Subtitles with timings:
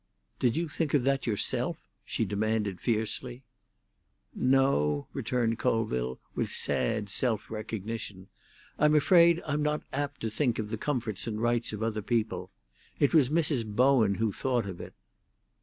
[0.39, 3.43] "Did you think of that yourself?" she demanded fiercely.
[4.33, 8.27] "No," returned Colville, with sad self recognition.
[8.79, 12.49] "I'm afraid I'm not apt to think of the comforts and rights of other people.
[12.99, 13.63] It was Mrs.
[13.63, 14.95] Bowen who thought of it."